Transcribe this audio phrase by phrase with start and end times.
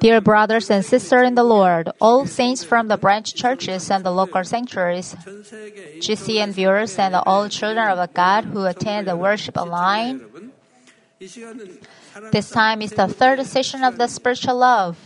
[0.00, 4.10] Dear brothers and sisters in the Lord, all saints from the branch churches and the
[4.10, 5.14] local sanctuaries,
[5.98, 10.20] GCN viewers and all children of God who attend the worship online,
[12.30, 14.96] this time is the third session of the spiritual love.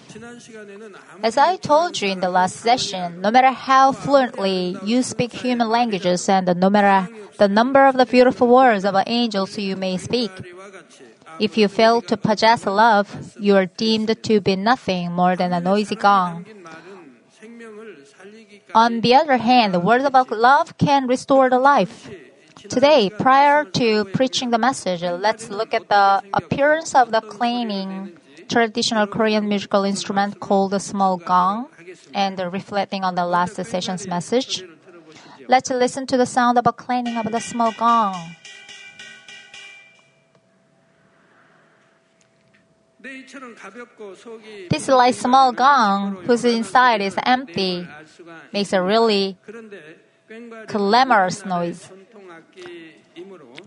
[1.22, 5.68] As I told you in the last session, no matter how fluently you speak human
[5.68, 7.08] languages and no matter
[7.38, 10.30] the number of the beautiful words of angels you may speak,
[11.38, 15.60] if you fail to possess love, you are deemed to be nothing more than a
[15.60, 16.46] noisy gong.
[18.74, 22.10] On the other hand, the word of love can restore the life.
[22.68, 28.16] Today, prior to preaching the message, let's look at the appearance of the clanging
[28.48, 31.68] traditional Korean musical instrument called the small gong
[32.14, 34.64] and reflecting on the last session's message.
[35.48, 38.36] Let's listen to the sound of a clanging of the small gong.
[44.70, 47.86] This like small gong whose inside is empty
[48.52, 49.36] makes a really
[50.68, 51.90] clamorous noise.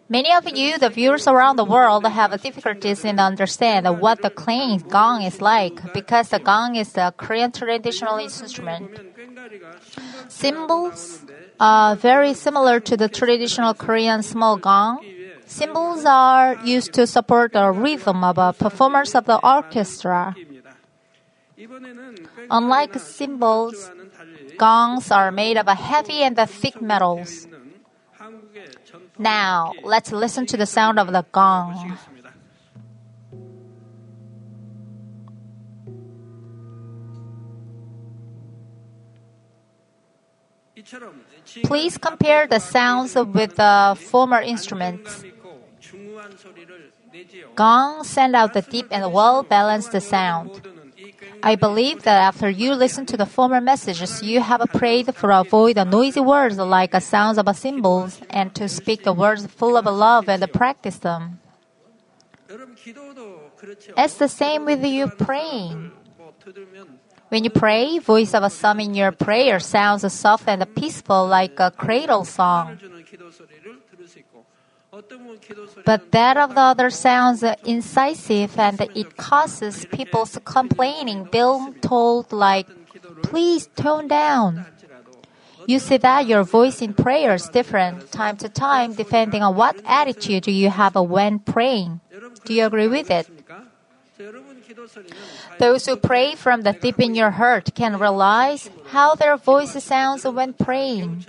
[0.09, 4.83] Many of you, the viewers around the world, have difficulties in understand what the clanging
[4.89, 8.89] gong is like because the gong is a Korean traditional instrument.
[10.27, 11.21] Cymbals
[11.59, 15.03] are very similar to the traditional Korean small gong.
[15.45, 20.35] Cymbals are used to support the rhythm of a performance of the orchestra.
[22.49, 23.91] Unlike cymbals,
[24.57, 27.47] gongs are made of heavy and thick metals.
[29.17, 31.97] Now, let's listen to the sound of the gong.
[41.63, 45.23] Please compare the sounds with the former instruments.
[47.55, 50.61] Gong send out the deep and well balanced sound.
[51.43, 55.77] I believe that after you listen to the former messages, you have prayed for avoid
[55.77, 59.85] the noisy words like the sounds of cymbals and to speak the words full of
[59.85, 61.39] love and practice them.
[63.97, 65.91] It's the same with you praying.
[67.29, 71.71] When you pray, voice of some in your prayer sounds soft and peaceful like a
[71.71, 72.77] cradle song.
[75.85, 82.67] But that of the other sounds incisive and it causes people's complaining, being told like,
[83.23, 84.65] please tone down.
[85.67, 89.81] You see that your voice in prayer is different time to time depending on what
[89.85, 92.01] attitude you have when praying.
[92.45, 93.27] Do you agree with it?
[95.59, 100.23] Those who pray from the deep in your heart can realize how their voice sounds
[100.23, 101.25] when praying.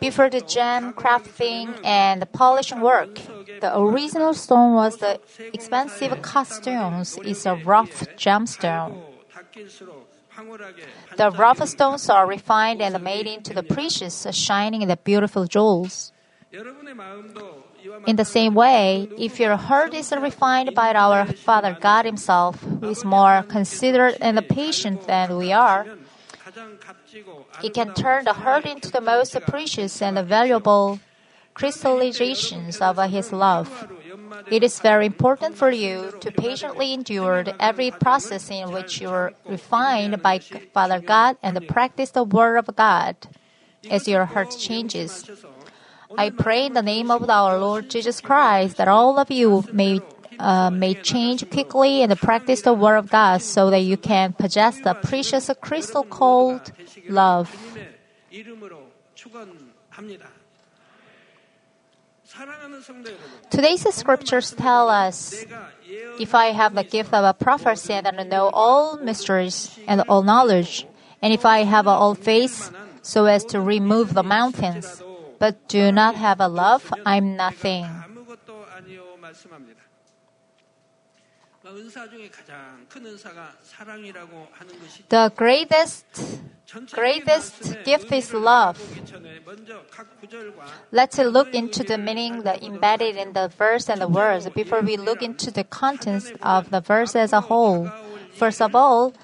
[0.00, 3.18] Before the gem crafting and the polishing work,
[3.60, 5.20] the original stone was the
[5.52, 9.02] expensive costumes is a rough gemstone.
[11.16, 16.12] The rough stones are refined and made into the precious, shining and beautiful jewels.
[18.06, 22.88] In the same way, if your heart is refined by our Father God Himself, who
[22.88, 25.86] is more considerate and patient than we are,
[27.60, 31.00] He can turn the heart into the most precious and valuable
[31.54, 33.88] crystallizations of His love.
[34.50, 39.32] It is very important for you to patiently endure every process in which you are
[39.48, 43.16] refined by Father God and practice the Word of God
[43.88, 45.30] as your heart changes.
[46.16, 50.00] I pray in the name of our Lord Jesus Christ that all of you may
[50.38, 54.80] uh, may change quickly and practice the Word of God so that you can possess
[54.80, 56.72] the precious crystal called
[57.08, 57.54] love.
[63.50, 65.44] Today's scriptures tell us
[66.18, 70.22] if I have the gift of a prophecy and I know all mysteries and all
[70.22, 70.86] knowledge,
[71.22, 75.00] and if I have all faith so as to remove the mountains,
[75.38, 77.86] but do not have a love, I'm nothing.
[85.08, 86.04] The greatest
[86.92, 88.78] greatest gift is love.
[90.92, 94.98] Let's look into the meaning that embedded in the verse and the words before we
[94.98, 97.90] look into the contents of the verse as a whole.
[98.34, 99.14] First of all,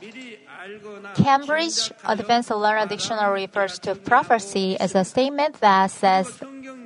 [1.14, 6.28] Cambridge Advanced Learner Dictionary refers to prophecy as a statement that says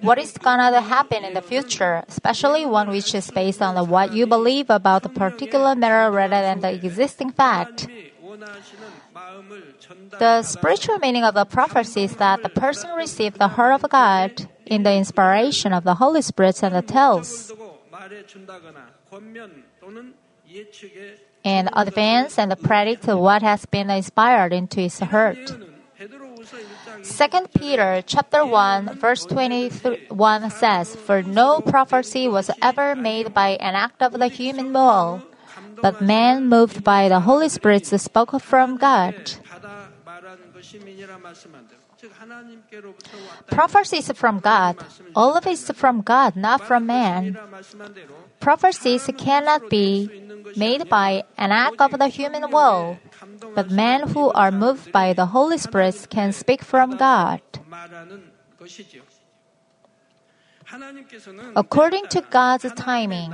[0.01, 4.27] what is gonna happen in the future, especially one which is based on what you
[4.27, 7.89] believe about a particular matter rather than the existing fact.
[10.19, 14.49] The spiritual meaning of the prophecy is that the person received the heart of God
[14.67, 17.53] in the inspiration of the Holy Spirit and the tells
[21.45, 25.39] and advance and predict what has been inspired into his heart.
[27.05, 33.75] 2 Peter chapter 1 verse 21 says, For no prophecy was ever made by an
[33.75, 35.23] act of the human will,
[35.81, 39.15] but man moved by the Holy Spirit spoke from God.
[43.49, 44.77] Prophecy is from God.
[45.15, 47.37] All of it is from God, not from man.
[48.41, 50.11] Prophecies cannot be
[50.57, 52.99] made by an act of the human will,
[53.55, 57.41] but men who are moved by the Holy Spirit can speak from God.
[61.57, 63.33] According to God's timing,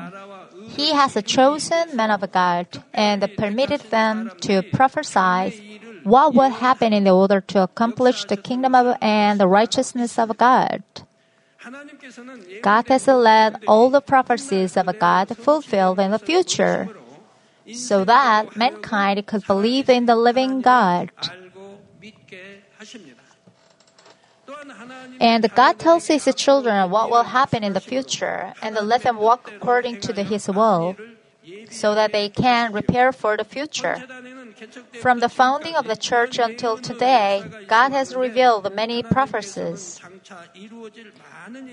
[0.69, 7.07] He has chosen men of God and permitted them to prophesy what will happen in
[7.09, 10.83] order to accomplish the kingdom of and the righteousness of God.
[12.63, 16.89] God has let all the prophecies of God fulfilled in the future
[17.75, 21.11] so that mankind could believe in the living God.
[25.21, 29.53] And God tells His children what will happen in the future and let them walk
[29.55, 30.97] according to the, His will
[31.71, 34.03] so that they can prepare for the future.
[35.01, 40.01] From the founding of the church until today, God has revealed many prophecies.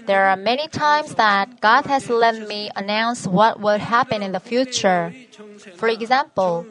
[0.05, 4.39] There are many times that God has let me announce what will happen in the
[4.39, 5.13] future.
[5.75, 6.65] For example,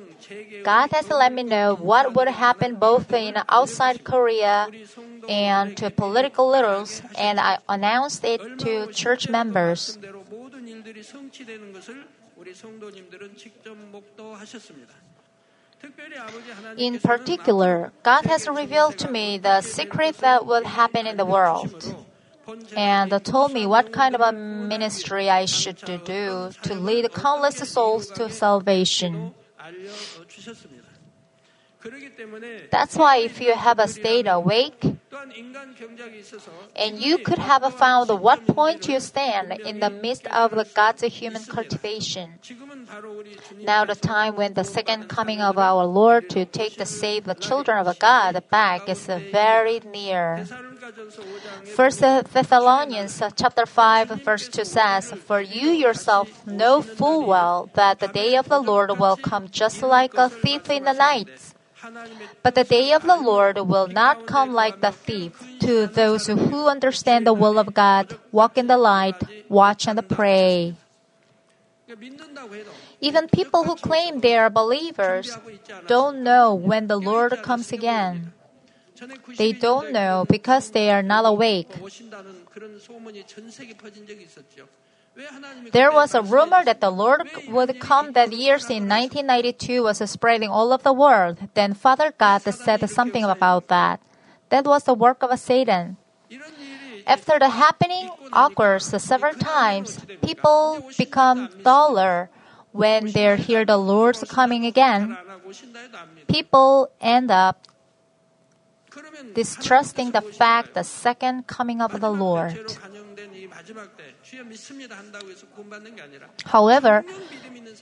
[0.65, 4.69] God has let me know what would happen both in outside Korea
[5.29, 9.99] and to political leaders, and I announced it to church members.
[16.76, 21.94] In particular, God has revealed to me the secret that will happen in the world
[22.76, 28.08] and told me what kind of a ministry I should do to lead countless souls
[28.11, 29.34] to salvation.
[32.70, 34.82] That's why if you have a stayed awake,
[36.75, 41.03] and you could have found what point you stand in the midst of the God's
[41.03, 42.35] human cultivation.
[43.63, 47.35] Now the time when the second coming of our Lord to take the save the
[47.35, 50.47] children of God back is very near.
[51.75, 58.09] First Thessalonians chapter 5 verse 2 says, For you yourself know full well that the
[58.09, 61.29] day of the Lord will come just like a thief in the night.
[62.43, 65.43] But the day of the Lord will not come like the thief.
[65.61, 70.75] To those who understand the will of God, walk in the light, watch and pray.
[73.00, 75.37] Even people who claim they are believers
[75.87, 78.32] don't know when the Lord comes again.
[79.37, 81.71] They don't know because they are not awake.
[85.73, 90.51] There was a rumor that the Lord would come that year in 1992 was spreading
[90.51, 91.39] all over the world.
[91.55, 94.01] Then Father God said something about that.
[94.51, 95.97] That was the work of Satan.
[97.07, 102.29] After the happening occurs several times, people become duller
[102.73, 105.17] when they hear the Lord's coming again.
[106.29, 107.67] People end up
[109.35, 112.59] distrusting the fact the second coming of the Lord.
[116.44, 117.04] However,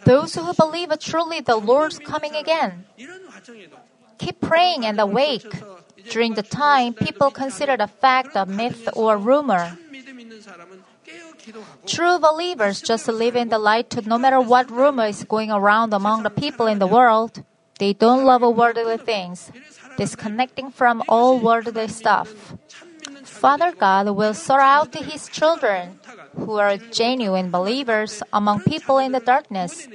[0.05, 2.85] those who believe truly the Lord's coming again
[4.19, 5.47] keep praying and awake
[6.11, 9.77] during the time people consider the fact a myth or rumor.
[11.87, 16.23] True believers just live in the light no matter what rumor is going around among
[16.23, 17.45] the people in the world.
[17.79, 19.51] They don't love worldly things,
[19.99, 22.55] disconnecting from all worldly stuff.
[23.35, 25.99] Father God will sort out His children
[26.37, 29.89] who are genuine believers among people in the darkness.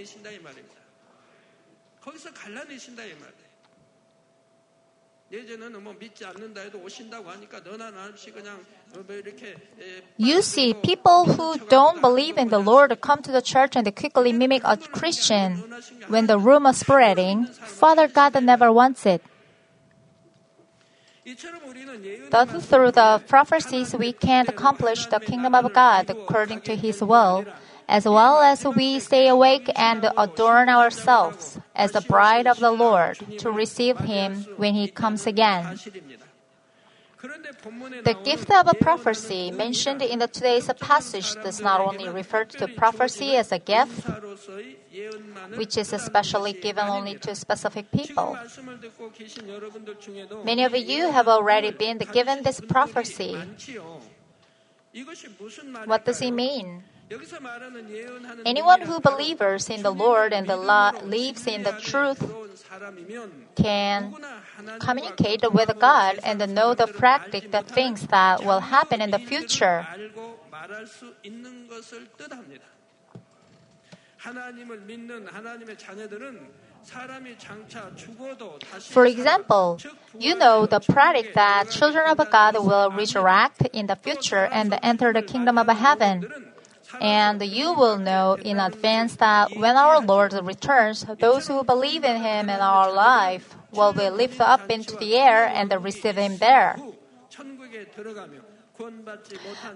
[10.17, 13.91] You see, people who don't believe in the Lord come to the church and they
[13.91, 15.63] quickly mimic a Christian.
[16.07, 19.21] When the rumor spreading, Father God never wants it.
[22.31, 27.45] Thus, through the prophecies, we can accomplish the kingdom of God according to His will,
[27.87, 33.17] as well as we stay awake and adorn ourselves as the bride of the Lord
[33.39, 35.77] to receive Him when He comes again.
[37.21, 42.67] The gift of a prophecy mentioned in the today's passage does not only refer to
[42.69, 44.07] prophecy as a gift,
[45.55, 48.37] which is especially given only to specific people.
[50.45, 53.35] Many of you have already been given this prophecy.
[55.85, 56.83] What does it mean?
[58.45, 62.23] Anyone who believes in the Lord and the law, lives in the truth
[63.55, 64.13] can
[64.79, 69.85] communicate with God and know the practice, the things that will happen in the future.
[78.79, 79.79] For example,
[80.17, 85.13] you know the product that children of God will resurrect in the future and enter
[85.13, 86.27] the kingdom of heaven.
[86.99, 92.17] And you will know in advance that when our Lord returns, those who believe in
[92.17, 96.75] him and our life will be lifted up into the air and receive him there.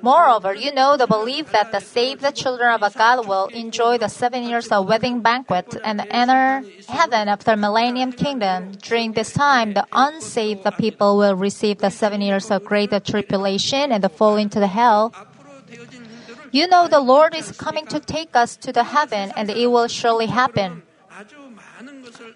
[0.01, 4.43] Moreover, you know the belief that the saved children of God will enjoy the seven
[4.43, 8.72] years of wedding banquet and enter heaven after millennium kingdom.
[8.82, 14.10] During this time, the unsaved people will receive the seven years of great tribulation and
[14.12, 15.13] fall into the hell.
[16.53, 19.88] You know the Lord is coming to take us to the heaven and it will
[19.88, 20.83] surely happen.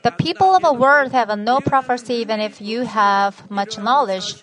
[0.01, 4.41] The people of the world have no prophecy even if you have much knowledge.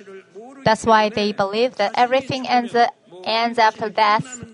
[0.65, 2.77] That's why they believe that everything ends,
[3.25, 4.45] ends after death.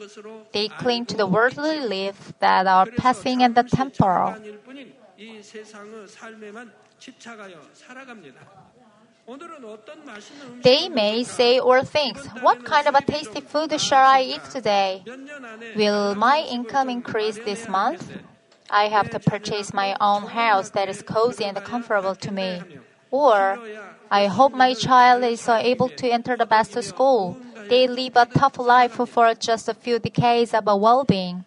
[0.53, 4.41] They cling to the worldly life that are passing and the temporal.
[10.63, 15.03] They may say or think, What kind of a tasty food shall I eat today?
[15.77, 18.11] Will my income increase this month?
[18.71, 22.63] I have to purchase my own house that is cozy and comfortable to me.
[23.11, 23.59] Or,
[24.11, 27.37] I hope my child is uh, able to enter the best school.
[27.69, 31.45] They live a tough life for just a few decades of well being.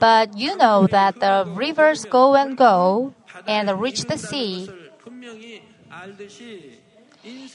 [0.00, 3.14] But you know that the rivers go and go
[3.46, 4.68] and reach the sea.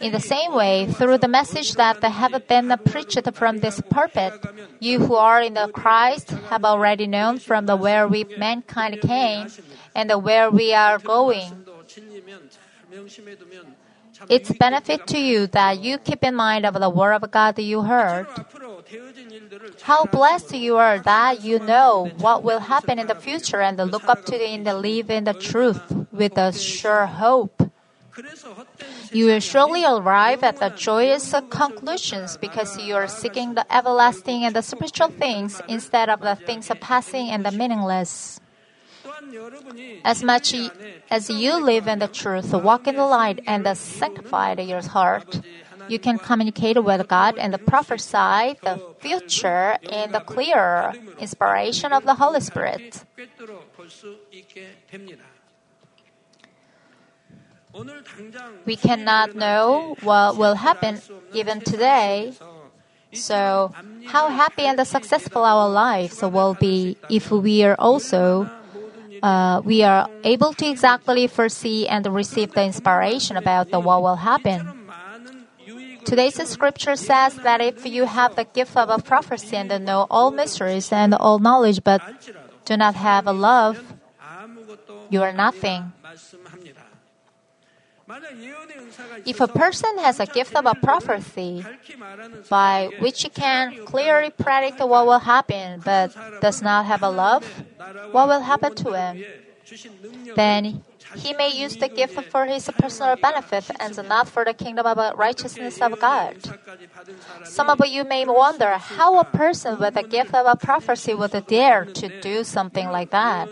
[0.01, 4.33] In the same way, through the message that have been preached from this pulpit,
[4.79, 9.47] you who are in the Christ have already known from the where we mankind came
[9.95, 11.65] and where we are going.
[14.29, 17.81] It's benefit to you that you keep in mind of the word of God you
[17.81, 18.27] heard.
[19.81, 24.07] How blessed you are that you know what will happen in the future and look
[24.09, 25.81] up to the, living live in the truth
[26.11, 27.70] with a sure hope.
[29.11, 34.55] You will surely arrive at the joyous conclusions because you are seeking the everlasting and
[34.55, 38.39] the spiritual things instead of the things passing and the meaningless.
[40.03, 40.53] As much
[41.09, 45.41] as you live in the truth, walk in the light, and sanctify your heart,
[45.87, 52.15] you can communicate with God and prophesy the future in the clear inspiration of the
[52.15, 53.03] Holy Spirit.
[58.65, 61.01] We cannot know what will happen
[61.33, 62.33] even today.
[63.13, 63.71] So,
[64.07, 68.49] how happy and successful our lives will be if we are also
[69.21, 74.15] uh, we are able to exactly foresee and receive the inspiration about the what will
[74.15, 74.89] happen.
[76.03, 80.31] Today's scripture says that if you have the gift of a prophecy and know all
[80.31, 82.01] mysteries and all knowledge, but
[82.65, 83.93] do not have a love,
[85.09, 85.93] you are nothing.
[89.25, 91.65] If a person has a gift of a prophecy
[92.49, 97.45] by which he can clearly predict what will happen but does not have a love,
[98.11, 99.23] what will happen to him?
[100.35, 100.83] Then
[101.15, 105.17] he may use the gift for his personal benefit and not for the kingdom of
[105.17, 106.35] righteousness of God.
[107.43, 111.35] Some of you may wonder how a person with a gift of a prophecy would
[111.47, 113.49] dare to do something like that.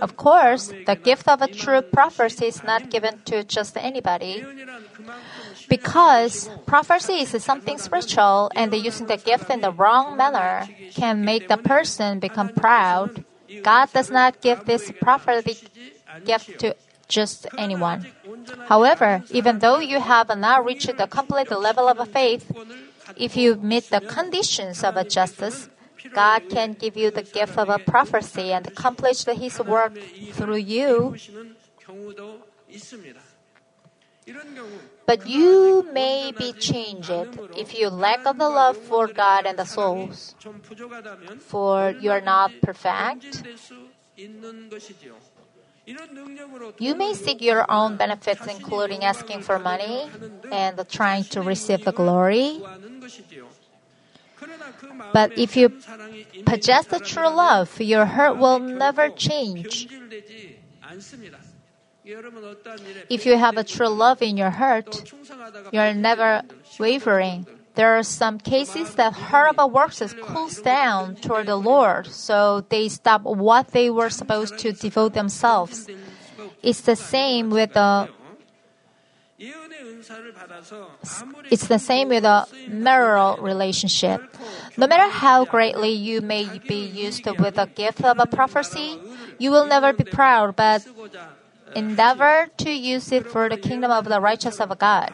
[0.00, 4.44] Of course, the gift of a true prophecy is not given to just anybody.
[5.68, 11.48] Because prophecy is something spiritual, and using the gift in the wrong manner can make
[11.48, 13.24] the person become proud.
[13.62, 15.58] God does not give this prophetic
[16.24, 16.74] gift to
[17.08, 18.06] just anyone.
[18.68, 22.50] However, even though you have not reached the complete level of faith,
[23.16, 25.68] if you meet the conditions of a justice,
[26.14, 29.96] God can give you the gift of a prophecy and accomplish His work
[30.32, 31.16] through you.
[35.06, 37.10] But you may be changed
[37.56, 40.34] if you lack of the love for God and the souls,
[41.38, 43.46] for you are not perfect.
[46.78, 50.10] You may seek your own benefits, including asking for money
[50.50, 52.60] and trying to receive the glory.
[55.12, 55.70] But if you
[56.44, 59.88] possess the true love, your heart will never change.
[63.10, 65.12] If you have a true love in your heart,
[65.72, 66.42] you're never
[66.78, 67.46] wavering.
[67.74, 73.22] There are some cases that horrible works cools down toward the Lord, so they stop
[73.22, 75.86] what they were supposed to devote themselves.
[76.62, 78.08] It's the same with the
[81.50, 84.22] it's the same with a marital relationship.
[84.76, 88.98] No matter how greatly you may be used with the gift of a prophecy,
[89.38, 90.86] you will never be proud, but
[91.74, 95.12] endeavor to use it for the kingdom of the righteous of God.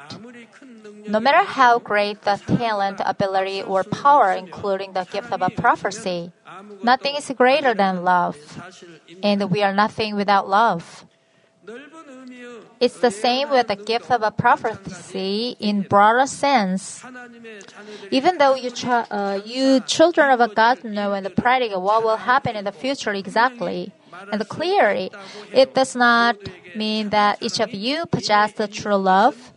[1.08, 6.30] No matter how great the talent, ability, or power, including the gift of a prophecy,
[6.82, 8.38] nothing is greater than love.
[9.22, 11.04] And we are nothing without love.
[12.80, 17.04] It's the same with the gift of a prophecy in broader sense.
[18.10, 22.16] Even though you, ch- uh, you children of a God know and predict what will
[22.16, 23.92] happen in the future exactly
[24.32, 25.10] and clearly,
[25.52, 26.36] it does not
[26.74, 29.52] mean that each of you possess the true love.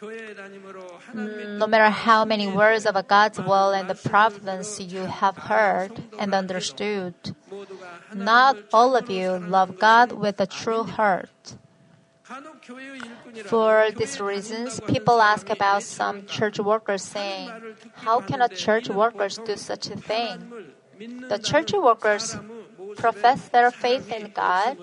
[0.00, 6.34] No matter how many words of God's will and the providence you have heard and
[6.34, 7.14] understood,
[8.14, 11.56] not all of you love God with a true heart.
[13.46, 17.50] For these reasons, people ask about some church workers saying,
[17.94, 20.52] How can a church workers do such a thing?
[20.98, 22.36] The church workers
[22.96, 24.76] profess their faith in God,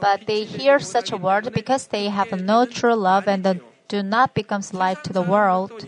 [0.00, 4.33] but they hear such a word because they have no true love and do not
[4.33, 5.85] become light to the world.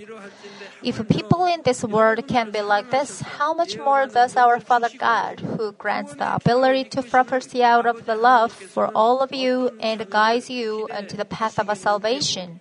[0.84, 4.90] If people in this world can be like this, how much more does our Father
[5.00, 9.72] God, who grants the ability to prophesy out of the love for all of you
[9.80, 12.60] and guides you into the path of salvation?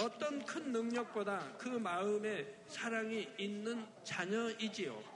[0.00, 5.07] 어떤 큰 능력보다 그 마음에 사랑이 있는 자녀이지요.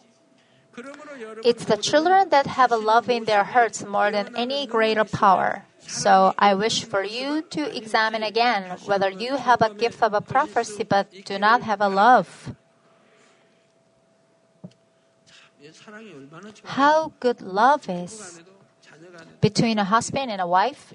[1.44, 5.66] It's the children that have a love in their hearts more than any greater power.
[5.80, 10.22] So I wish for you to examine again whether you have a gift of a
[10.22, 12.56] prophecy but do not have a love.
[16.64, 18.42] How good love is
[19.42, 20.94] between a husband and a wife,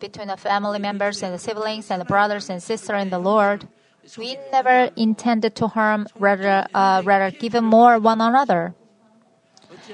[0.00, 3.68] between the family members and the siblings and the brothers and sisters in the Lord.
[4.16, 8.74] We never intended to harm, rather, uh, rather give more one another.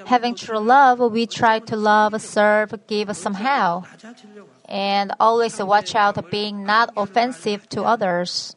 [0.06, 3.84] Having true love, we try to love, serve, give somehow,
[4.68, 8.56] and always watch out being not offensive to others.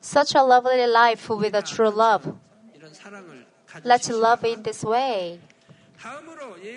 [0.00, 2.36] Such a lovely life with a true love.
[3.84, 5.40] Let's love in this way.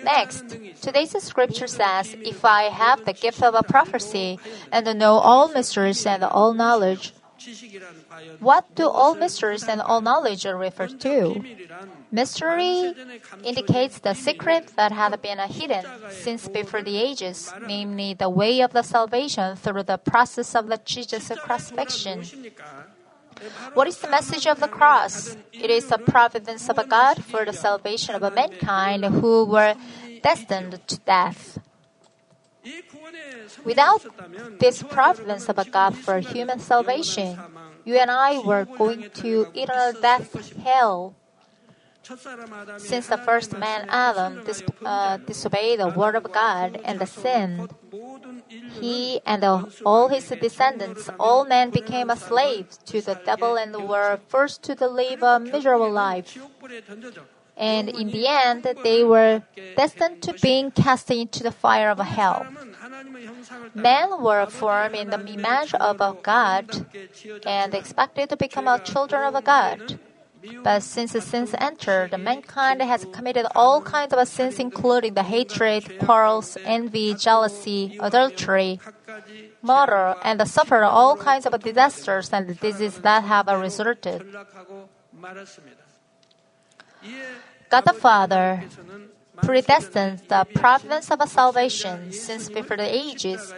[0.04, 0.44] Next,
[0.80, 4.38] today's scripture says, If I have the gift of a prophecy
[4.70, 7.12] and know all mysteries and all knowledge,
[8.40, 11.42] what do all mysteries and all knowledge refer to?
[12.10, 12.94] Mystery
[13.44, 18.72] indicates the secret that had been hidden since before the ages, namely the way of
[18.72, 22.22] the salvation through the process of the Jesus crucifixion.
[23.74, 25.36] What is the message of the cross?
[25.52, 29.74] It is the providence of God for the salvation of mankind who were
[30.22, 31.58] destined to death.
[33.64, 34.04] Without
[34.58, 37.38] this providence of God for human salvation,
[37.84, 41.14] you and I were going to eternal death, hell.
[42.78, 47.74] Since the first man Adam dis- uh, disobeyed the word of God and sinned,
[48.80, 53.88] he and the, all his descendants, all men became a slave to the devil and
[53.88, 56.38] were forced to live a miserable life.
[57.56, 59.42] And in the end, they were
[59.76, 62.46] destined to being cast into the fire of hell.
[63.74, 66.86] Men were formed in the image of a God
[67.46, 69.98] and expected to become a children of a God.
[70.62, 76.56] But since sins entered, mankind has committed all kinds of sins, including the hatred, quarrels,
[76.62, 78.78] envy, jealousy, adultery,
[79.62, 84.24] murder, and suffered all kinds of disasters and diseases that have resulted.
[87.68, 88.62] God the Father
[89.42, 93.52] predestined the providence of salvation since before the ages.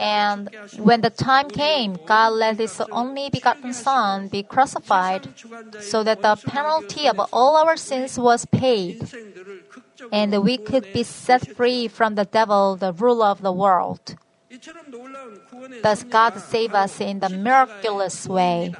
[0.00, 0.48] And
[0.78, 5.28] when the time came, God let His only begotten Son be crucified
[5.80, 9.02] so that the penalty of all our sins was paid
[10.12, 14.16] and we could be set free from the devil, the ruler of the world.
[15.82, 18.74] Thus, God saved us in the miraculous way.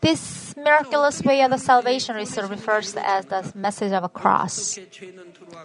[0.00, 4.78] This miraculous way of the salvation is referred to as the message of a cross.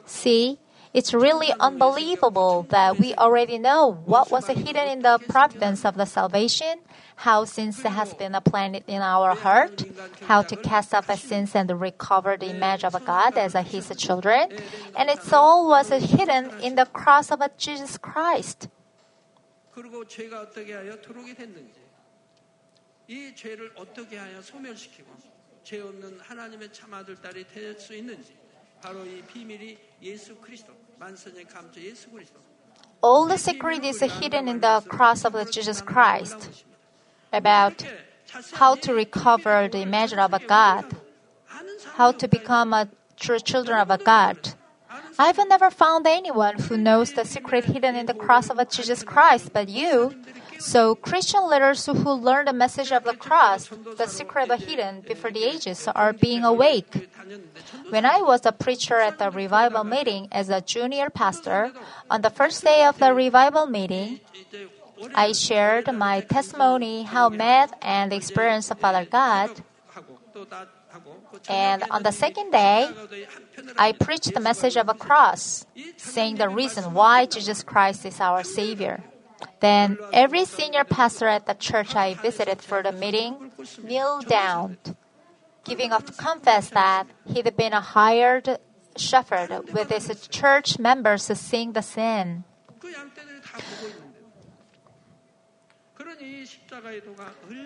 [0.05, 0.59] See,
[0.93, 6.05] it's really unbelievable that we already know what was hidden in the providence of the
[6.05, 6.79] salvation,
[7.17, 9.83] how sins has been planted in our heart,
[10.27, 14.51] how to cast off the sins and recover the image of God as His children,
[14.97, 18.67] and it's all was hidden in the cross of Jesus Christ.
[23.08, 25.08] 이 죄를 어떻게 하여 소멸시키고
[25.64, 28.34] 죄 없는 하나님의 참 아들 딸이 될 수 있는지
[28.82, 32.40] 바로 이 비밀이 예수 그리스도 만선의 감초 예수 그리스도
[33.02, 36.64] All the secret is hidden in the cross of Jesus Christ
[37.32, 37.82] about
[38.52, 40.84] how to recover the image of a God,
[41.96, 44.54] how to become a true children of a God.
[45.18, 49.52] I've never found anyone who knows the secret hidden in the cross of Jesus Christ
[49.54, 50.14] but you.
[50.59, 55.31] So, Christian leaders who learn the message of the cross, the secret of hidden before
[55.31, 57.09] the ages, are being awake.
[57.89, 61.71] When I was a preacher at the revival meeting as a junior pastor,
[62.09, 64.19] on the first day of the revival meeting,
[65.13, 69.51] I shared my testimony how met and experienced Father God.
[71.49, 72.89] And on the second day,
[73.77, 75.65] I preached the message of a cross,
[75.97, 79.03] saying the reason why Jesus Christ is our Savior.
[79.59, 83.51] Then every senior pastor at the church I visited for the meeting
[83.83, 84.77] kneeled down,
[85.63, 88.59] giving a confess that he'd been a hired
[88.97, 92.43] shepherd with his church members seeing the sin.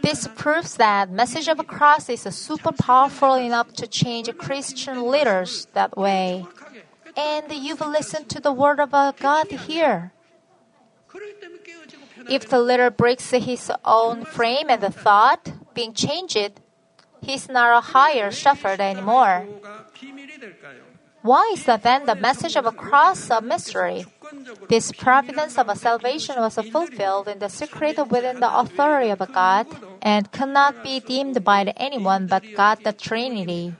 [0.02, 5.98] This proves that message of cross is super powerful enough to change Christian leaders that
[5.98, 6.46] way.
[7.18, 10.14] And you've listened to the word of God here.
[12.30, 16.62] If the letter breaks his own frame and the thought, being changed,
[17.22, 19.48] he's not a higher shepherd anymore.
[21.22, 24.06] Why is then the message of a cross a mystery?
[24.70, 29.68] This providence of a salvation was fulfilled in the secret within the authority of God
[30.02, 33.74] and cannot be deemed by anyone but God the Trinity.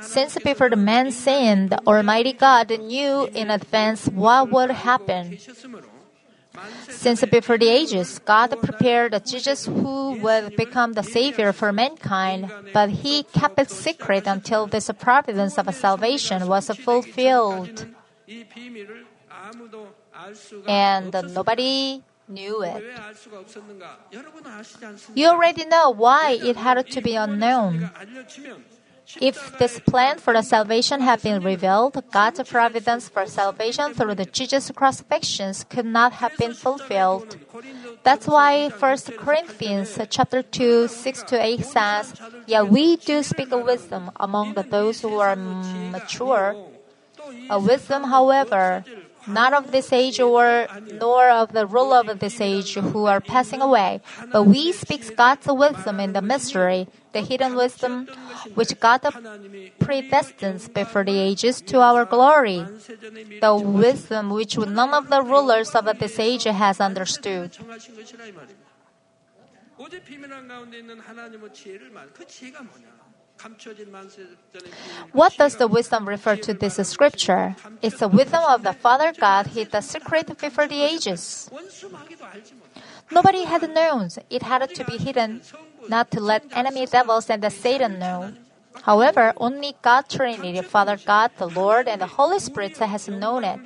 [0.00, 5.38] Since before the man sinned, the Almighty God knew in advance what would happen.
[6.88, 12.90] Since before the ages, God prepared Jesus who would become the Savior for mankind, but
[12.90, 17.86] he kept it secret until this providence of salvation was fulfilled.
[20.68, 22.84] And nobody knew it.
[25.14, 27.90] You already know why it had to be unknown.
[29.20, 34.24] If this plan for the salvation had been revealed, God's providence for salvation through the
[34.24, 37.36] Jesus crucifixions could not have been fulfilled.
[38.02, 43.50] That's why 1 Corinthians chapter 2, 6 to 8 says, Yet yeah, we do speak
[43.50, 46.56] wisdom among those who are mature.
[47.50, 48.84] A wisdom, however,
[49.26, 50.66] not of this age or
[50.98, 54.00] nor of the ruler of this age who are passing away,
[54.32, 58.08] but we speak God's wisdom in the mystery, the hidden wisdom
[58.54, 59.02] which God
[59.80, 62.64] predestines before the ages to our glory,
[63.40, 67.56] the wisdom which none of the rulers of this age has understood.
[75.12, 77.56] What does the wisdom refer to this scripture?
[77.82, 81.50] It's the wisdom of the Father God hid the secret before the ages.
[83.10, 84.08] Nobody had known.
[84.30, 85.42] It had to be hidden,
[85.88, 88.32] not to let enemy devils and the Satan know.
[88.82, 93.60] However, only God Trinity, Father God, the Lord, and the Holy Spirit has known it.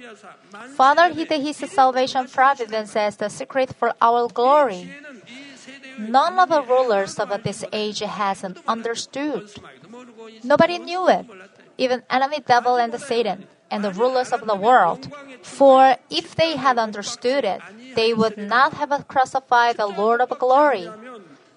[0.74, 4.90] Father hid his salvation providence as the secret for our glory.
[5.98, 9.50] None of the rulers of this age has understood.
[10.44, 11.26] Nobody knew it,
[11.79, 15.09] even enemy devil and Satan and the rulers of the world.
[15.42, 17.61] For if they had understood it,
[17.94, 20.88] they would not have crucified the Lord of glory.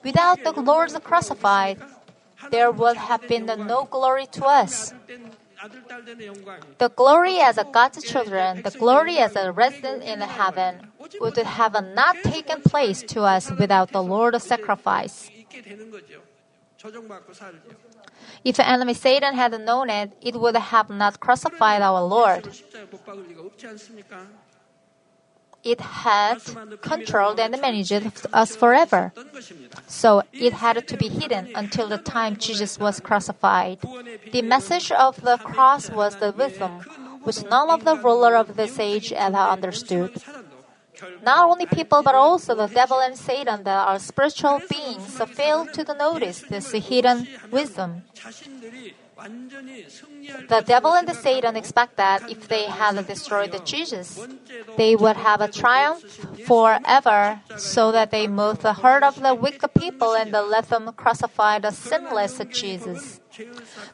[0.04, 1.78] Without the Lord crucified,
[2.52, 4.94] there would have been no glory to us.
[6.78, 10.88] The glory as a God's children, the glory as a resident in heaven,
[11.20, 15.30] would have not taken place to us without the Lord's sacrifice.
[18.44, 22.48] If the enemy Satan had known it, it would have not crucified our Lord.
[25.62, 26.38] It had
[26.82, 29.12] controlled and managed us forever.
[29.88, 33.80] So it had to be hidden until the time Jesus was crucified.
[34.32, 36.80] The message of the cross was the wisdom,
[37.24, 40.16] which none of the ruler of this age ever understood.
[41.24, 45.84] Not only people, but also the devil and Satan that are spiritual beings fail to
[45.96, 48.04] notice this hidden wisdom.
[50.48, 54.20] The devil and the Satan expect that if they had destroyed the Jesus,
[54.78, 56.02] they would have a triumph
[56.48, 61.60] forever, so that they move the heart of the wicked people and let them crucify
[61.60, 63.20] the sinless Jesus.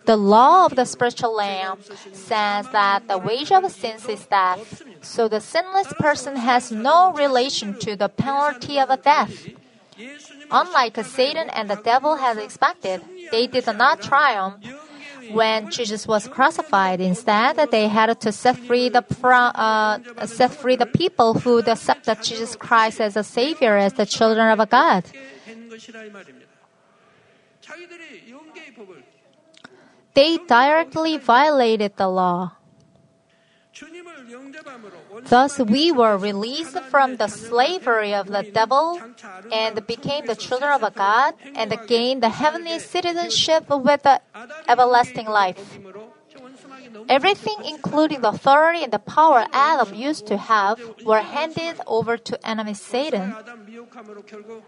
[0.06, 1.80] The law of the spiritual lamb
[2.14, 7.78] says that the wage of sins is death, so the sinless person has no relation
[7.80, 9.48] to the penalty of death.
[10.52, 14.64] Unlike Satan and the devil had expected, they did not triumph
[15.32, 17.02] when Jesus was crucified.
[17.02, 22.56] Instead, they had to set free the uh, set free the people who accepted Jesus
[22.56, 25.04] Christ as a Savior, as the children of God.
[30.16, 32.54] They directly violated the law.
[35.28, 39.02] Thus, we were released from the slavery of the devil
[39.52, 44.22] and became the children of God and gained the heavenly citizenship with the
[44.68, 45.60] everlasting life.
[47.10, 52.48] Everything, including the authority and the power Adam used to have, were handed over to
[52.48, 53.36] enemy Satan.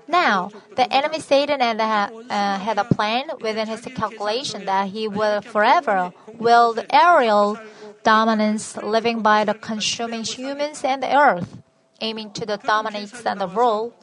[0.08, 5.46] Now, the enemy Satan had, uh, had a plan within his calculation that he would
[5.46, 7.58] forever wield aerial
[8.04, 11.58] dominance, living by the consuming humans and the earth,
[12.00, 13.94] aiming to the dominate and the rule.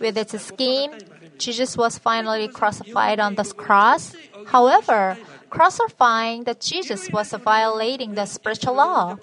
[0.00, 0.92] With its scheme,
[1.38, 4.14] Jesus was finally crucified on the cross.
[4.46, 5.16] However,
[5.52, 9.18] crucifying that Jesus was violating the spiritual law.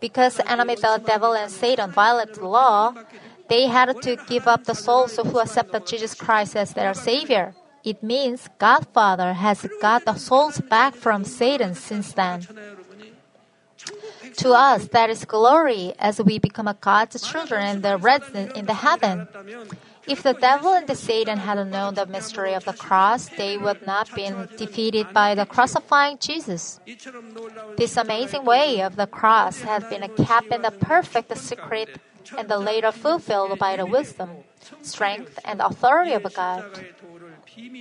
[0.00, 2.94] Because enemy the devil and Satan violated the law,
[3.48, 7.54] they had to give up the souls who accepted Jesus Christ as their Savior.
[7.84, 12.42] It means God Father has got the souls back from Satan since then.
[14.38, 18.66] To us, that is glory as we become a God's children and the resident in
[18.66, 19.28] the heaven.
[20.06, 23.84] If the devil and the Satan had known the mystery of the cross, they would
[23.86, 26.78] not been defeated by the crucifying Jesus.
[27.76, 31.98] This amazing way of the cross has been kept in the perfect secret
[32.36, 34.30] and the later fulfilled by the wisdom,
[34.82, 36.64] strength, and authority of God.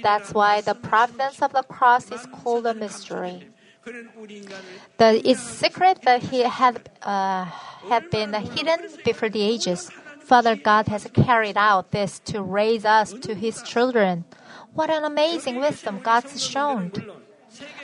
[0.02, 3.50] That's why the providence of the cross is called a mystery.
[3.86, 7.45] The its secret that he had uh,
[7.88, 9.91] had been hidden before the ages.
[10.21, 14.26] Father God has carried out this to raise us to His children.
[14.74, 16.91] What an amazing wisdom God's shown.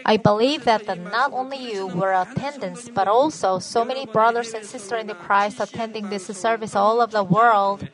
[0.04, 5.04] I believe that not only you were attendants, but also so many brothers and sisters
[5.04, 7.88] in Christ attending this service all over the world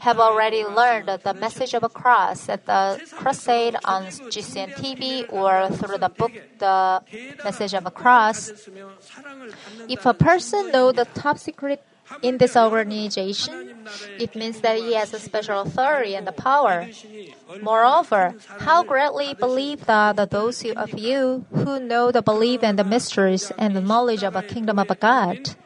[0.00, 5.68] have already learned the message of a cross at the crusade on GCN TV or
[5.70, 7.02] through the book The
[7.44, 8.52] Message of a Cross.
[9.88, 11.82] If a person knows the top secret
[12.20, 13.86] in this organization,
[14.18, 16.88] it means that he has a special authority and the power.
[17.62, 23.50] Moreover, how greatly believe that those of you who know the belief and the mysteries
[23.56, 25.56] and the knowledge of a kingdom of God.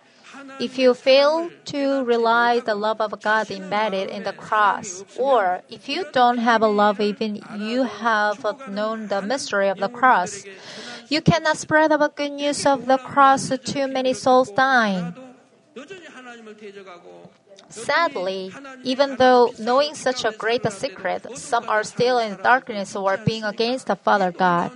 [0.58, 5.88] If you fail to realize the love of God embedded in the cross, or if
[5.88, 10.44] you don't have a love even you have known the mystery of the cross,
[11.08, 15.14] you cannot spread the good news of the cross to many souls dying.
[17.68, 18.52] Sadly,
[18.84, 23.88] even though knowing such a great secret, some are still in darkness or being against
[23.88, 24.72] the Father God.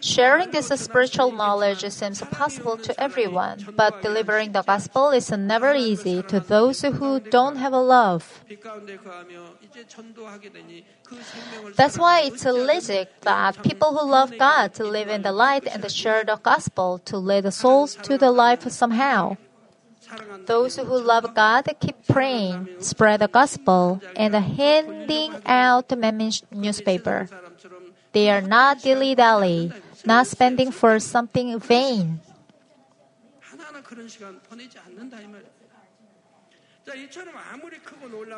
[0.00, 6.22] Sharing this spiritual knowledge seems possible to everyone, but delivering the gospel is never easy
[6.22, 8.44] to those who don't have a love.
[11.76, 15.90] That's why it's logic that people who love God to live in the light and
[15.90, 19.36] share the gospel to lead the souls to the life somehow.
[20.46, 25.96] Those who love God keep praying, spread the gospel, and handing out the
[26.50, 27.28] newspaper.
[28.12, 29.72] They are not dilly dally,
[30.04, 32.20] not spending for something vain.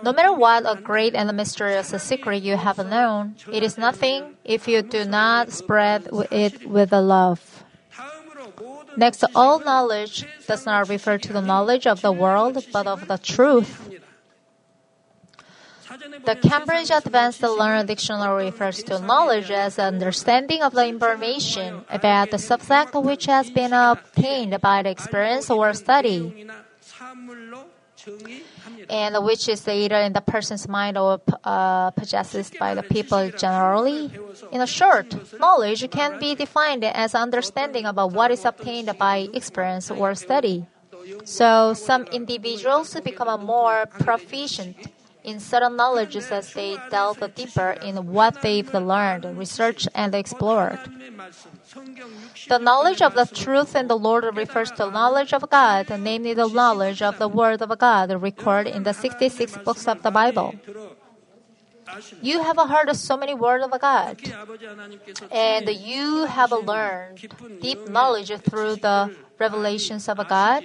[0.02, 4.68] No matter what a great and mysterious secret you have known, it is nothing if
[4.68, 7.64] you do not spread it with love.
[8.96, 13.16] Next, all knowledge does not refer to the knowledge of the world, but of the
[13.16, 13.91] truth.
[16.24, 22.38] The Cambridge Advanced Learner Dictionary refers to knowledge as understanding of the information about the
[22.38, 26.48] subject which has been obtained by the experience or study,
[28.88, 34.10] and which is either in the person's mind or uh, possessed by the people generally.
[34.50, 39.90] In a short, knowledge can be defined as understanding about what is obtained by experience
[39.90, 40.64] or study.
[41.24, 44.76] So, some individuals become more proficient
[45.24, 50.78] in certain knowledges as they delve deeper in what they've learned, researched, and explored.
[52.48, 56.48] The knowledge of the truth in the Lord refers to knowledge of God, namely the
[56.48, 60.54] knowledge of the Word of God recorded in the 66 books of the Bible.
[62.22, 64.16] You have heard so many words of God,
[65.30, 67.20] and you have learned
[67.60, 70.64] deep knowledge through the revelations of God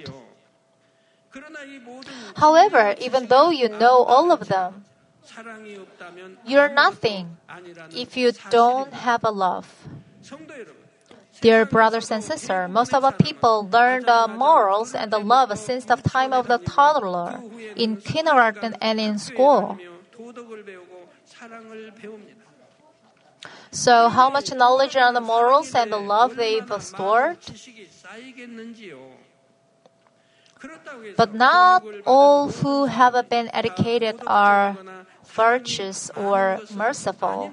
[2.36, 4.84] However, even though you know all of them,
[6.46, 7.36] you're nothing
[7.92, 9.68] if you don't have a love.
[11.40, 15.84] Dear brothers and sisters, most of our people learn the morals and the love since
[15.84, 17.40] the time of the toddler,
[17.76, 19.78] in kindergarten and in school.
[23.70, 27.38] So, how much knowledge on the morals and the love they've stored?
[31.16, 34.76] But not all who have been educated are
[35.24, 37.52] virtuous or merciful.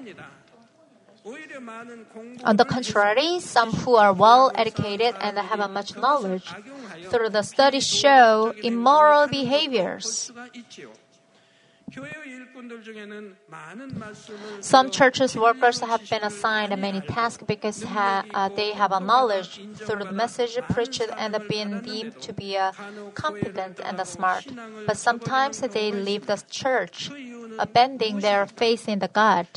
[2.44, 6.46] On the contrary, some who are well educated and have much knowledge
[7.10, 10.32] through the studies show immoral behaviors.
[14.62, 19.62] Some churches' workers have been assigned many tasks because ha, uh, they have a knowledge
[19.76, 22.71] through the message preached and been deemed to be uh,
[23.13, 24.48] competent and smart.
[24.88, 27.12] But sometimes they leave the church,
[27.60, 29.48] abandoning their faith in the God.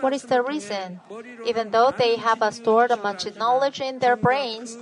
[0.00, 1.00] What is the reason?
[1.44, 4.76] Even though they have stored much knowledge in their brains,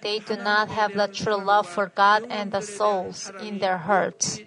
[0.00, 4.38] they do not have the true love for God and the souls in their hearts.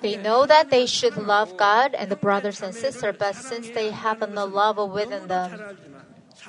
[0.00, 3.90] They know that they should love God and the brothers and sisters, but since they
[3.90, 5.76] have no love within them,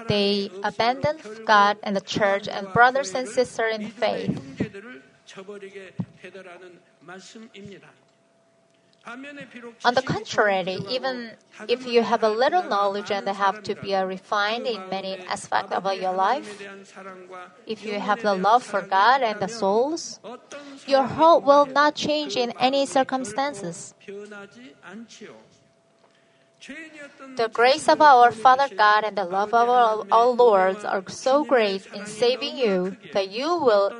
[0.07, 4.39] they abandon God and the church and brothers and sisters in faith.
[9.85, 11.31] On the contrary, even
[11.67, 15.85] if you have a little knowledge and have to be refined in many aspects of
[15.95, 16.61] your life,
[17.65, 20.19] if you have the love for God and the souls,
[20.85, 23.93] your heart will not change in any circumstances.
[27.37, 31.43] The grace of our Father God and the love of our, our Lord are so
[31.43, 33.93] great in saving you that you will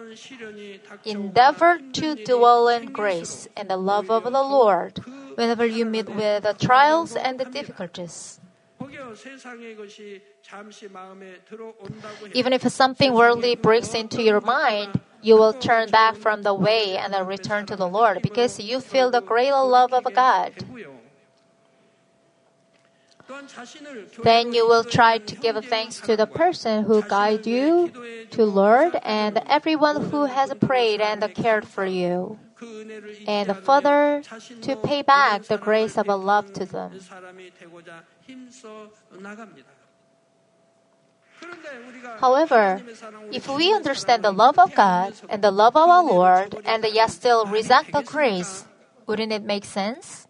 [1.06, 5.00] endeavor to dwell in grace and the love of the Lord
[5.36, 8.40] whenever you meet with the trials and the difficulties.
[12.34, 16.98] Even if something worldly breaks into your mind, you will turn back from the way
[16.98, 20.54] and return to the Lord because you feel the greater love of God.
[24.24, 27.92] Then you will try to give thanks to the person who guided you
[28.32, 32.40] to Lord and everyone who has prayed and cared for you.
[33.28, 34.24] And further,
[34.62, 37.00] to pay back the grace of Allah to them.
[42.20, 42.82] However,
[43.32, 47.12] if we understand the love of God and the love of our Lord and yet
[47.12, 48.66] still reject the grace,
[49.06, 50.28] wouldn't it make sense?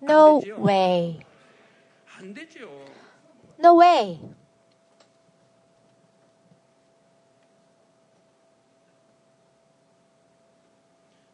[0.00, 1.26] No way.
[2.17, 2.69] 안 되죠.
[3.59, 4.19] No way.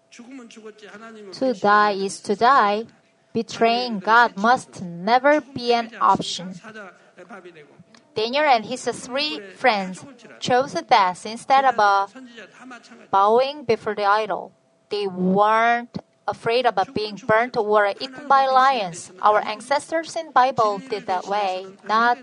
[0.10, 2.86] 죽으면 죽었지 하나님을 To die is to die.
[3.34, 6.54] Betraying God must never be an option.
[6.54, 6.92] 사자
[7.28, 7.68] 밥이 되고
[8.16, 10.04] Daniel and his three friends
[10.40, 13.10] chose death instead of uh, 선지자 다 마찬가지.
[13.12, 14.52] bowing before the idol.
[14.90, 15.96] They weren't
[16.27, 19.13] afraid about being burnt or eaten by lions.
[19.21, 22.19] Our ancestors in Bible did that way, not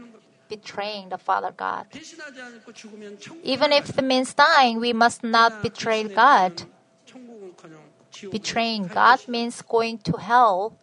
[0.50, 1.88] betraying the Father God.
[3.44, 6.64] Even if it means dying, we must not betray God.
[8.32, 10.76] Betraying God means going to hell.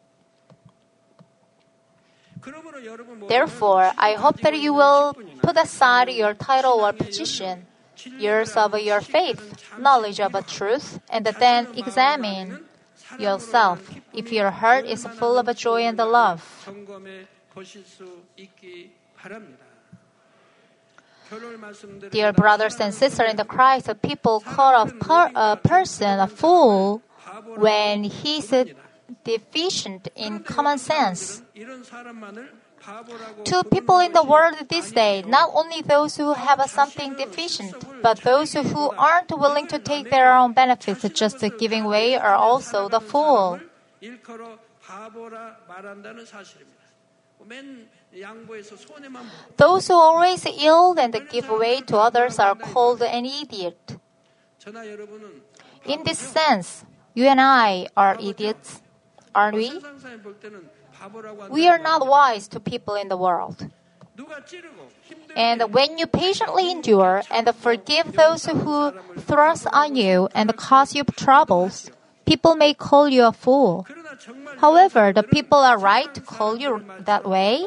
[3.28, 7.66] Therefore, I hope that you will put aside your title or position,
[8.18, 9.42] years of your faith,
[9.76, 12.64] knowledge of a truth, and then examine
[13.18, 16.42] yourself if your heart is full of joy and love.
[22.10, 27.02] Dear brothers and sisters in the Christ, people call a, per, a person a fool
[27.56, 28.54] when he is
[29.24, 31.42] deficient in common sense.
[33.44, 38.20] To people in the world this day, not only those who have something deficient, but
[38.22, 43.00] those who aren't willing to take their own benefits just giving way are also the
[43.00, 43.60] fool.
[49.56, 53.96] Those who always yield and give way to others are called an idiot.
[55.84, 58.82] In this sense, you and I are idiots,
[59.34, 59.72] aren't we?
[61.50, 63.68] We are not wise to people in the world.
[65.36, 71.04] And when you patiently endure and forgive those who thrust on you and cause you
[71.04, 71.90] troubles,
[72.26, 73.86] people may call you a fool.
[74.58, 77.66] However, the people are right to call you that way.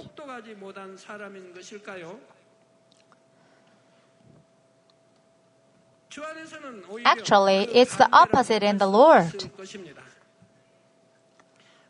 [7.06, 9.50] Actually, it's the opposite in the Lord.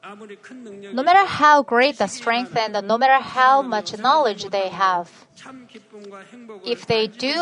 [0.03, 5.09] No matter how great the strength and no matter how much knowledge they have,
[6.65, 7.35] if they do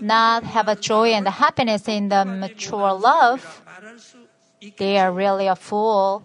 [0.00, 3.62] not have a joy and a happiness in the mature love,
[4.78, 6.22] they are really a fool.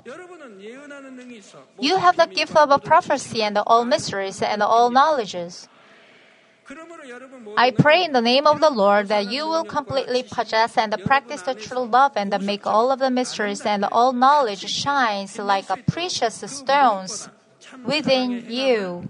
[1.80, 5.68] You have the gift of prophecy and all mysteries and all knowledges.
[7.58, 11.42] I pray in the name of the Lord that you will completely possess and practice
[11.42, 16.44] the true love and make all of the mysteries and all knowledge shines like precious
[16.48, 17.30] stones
[17.86, 19.10] within you.